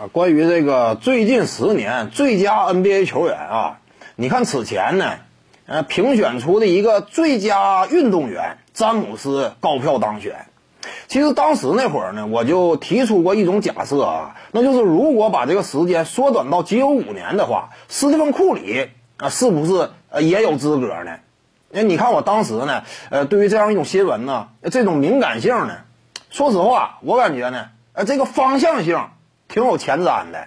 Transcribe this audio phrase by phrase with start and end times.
[0.00, 3.80] 啊，关于这个最近十年最佳 NBA 球员啊，
[4.16, 5.16] 你看此前呢，
[5.66, 10.46] 呃，评选出的一个最佳运动员詹姆斯高票当选。
[11.06, 18.88] 其实当时那会儿呢，我就提出过一种假设啊，那就是如果把这个时间缩短到仅有五年的话，斯蒂芬库里
[19.18, 21.18] 啊，是不是呃也有资格呢？
[21.68, 25.80] 那你看我当时呢，呃，对于这样一种新闻呢，这种敏感性呢，
[26.30, 28.98] 说实话，我感觉呢，呃，这个方向性。
[29.50, 30.46] 挺有前瞻的，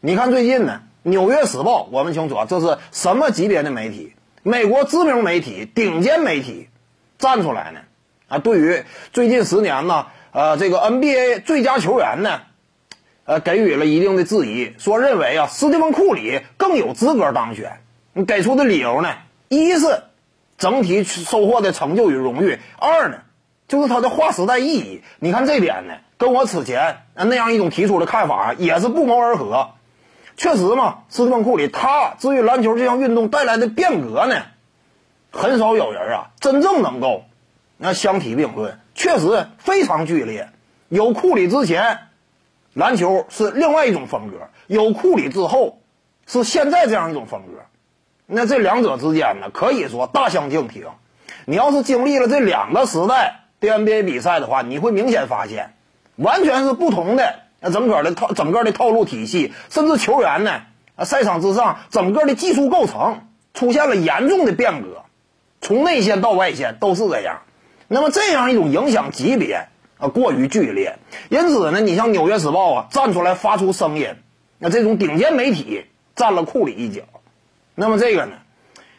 [0.00, 4.14] 你看最近呢，《纽约时报》我们清楚啊，这是什么级别的媒体？
[4.44, 6.68] 美国知名媒体、顶尖媒体
[7.18, 7.80] 站出来呢？
[8.28, 12.42] 啊，对于最近十年呢，呃，这个 NBA 最佳球员呢，
[13.24, 17.80] 呃，给予了一定的质疑，说认为啊，斯蒂芬·库里更有资格当选。
[18.12, 19.16] 你给出的理由呢，
[19.48, 20.04] 一是
[20.58, 23.18] 整体收获的成就与荣誉，二呢，
[23.66, 25.02] 就是他的划时代意义。
[25.18, 25.94] 你看这点呢？
[26.16, 29.70] 跟我此前那样一种提出的看法也是不谋而合。
[30.36, 34.42] 确实嘛，斯蒂芬·库里他至于篮球这项运动带来的变革呢，
[35.30, 37.24] 很少有人啊真正能够
[37.76, 38.80] 那相提并论。
[38.94, 40.48] 确实非常剧烈。
[40.88, 41.98] 有库里之前，
[42.72, 45.80] 篮球是另外一种风格；有库里之后，
[46.26, 47.62] 是现在这样一种风格。
[48.26, 50.86] 那这两者之间呢，可以说大相径庭。
[51.46, 55.74] 你要是经历了这两个时代的 NBA 比赛的话，你会明显发现。
[56.16, 57.40] 完全是不同的，
[57.72, 60.62] 整个的套整个的套路体系，甚至球员呢，
[60.96, 65.02] 啊，赛场之上整个的技术构成出现了严重的变革，
[65.60, 67.42] 从内线到外线都是这样。
[67.88, 69.66] 那么这样一种影响级别
[69.98, 70.98] 啊过于剧烈，
[71.30, 74.14] 因此呢，你像《纽约时报》啊站出来发出声音，
[74.58, 77.02] 那这种顶尖媒体站了库里一脚，
[77.74, 78.36] 那么这个呢，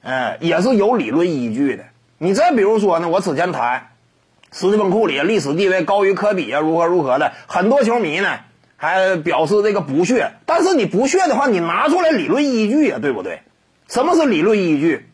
[0.00, 1.84] 呃，也是有理论依据的。
[2.16, 3.88] 你再比如说呢，我此前谈。
[4.52, 8.40] 斯蒂芬·库里历史地位高于科比啊，如何如何的，很多球迷呢
[8.76, 10.34] 还表示这个不屑。
[10.44, 13.40] 但是你不屑的话，你拿出来理论依据啊，对不对？
[13.88, 15.08] 什么是理论依据？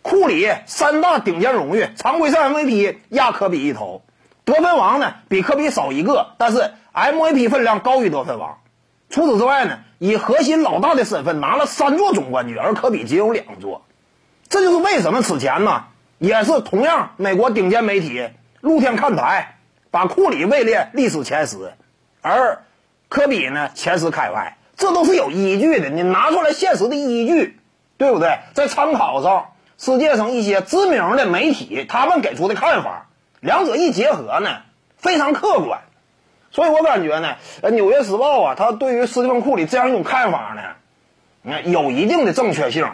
[0.00, 4.02] 库里三大顶尖荣誉，常规赛 MVP 压科比一头，
[4.44, 8.58] 得分王呢比科比少一个，但是 MVP 分量高于得分王。
[9.10, 13.82] 除此之外呢，以核心老大的身份拿了三座总冠军，而科比仅有两座。
[14.48, 15.84] 这就是为什么此前呢，
[16.18, 18.28] 也是同样美国顶尖媒体。
[18.60, 19.56] 露天看台
[19.90, 21.72] 把库里位列历史前十，
[22.22, 22.62] 而
[23.08, 25.88] 科比呢前十开外，这都是有依据的。
[25.88, 27.58] 你拿出来现实的依据，
[27.96, 28.38] 对不对？
[28.54, 33.06] 在参考上，世界上一些知名的媒体他们给出的看法，
[33.40, 34.58] 两者一结合呢，
[34.96, 35.80] 非常客观。
[36.50, 40.62] 所以我感觉呢，呃，《纽约时报》啊，他对于斯蒂芬·库里这样一种看法呢，
[41.44, 42.90] 嗯有一定的正确性，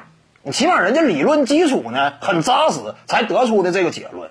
[0.53, 4.31] 起码人家理论基础呢很扎实，才得出的这个结论。